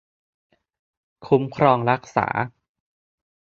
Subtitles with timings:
[1.27, 2.27] คุ้มครองรักษา